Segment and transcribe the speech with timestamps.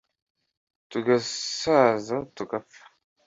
[0.89, 2.83] tugasaza tugapfa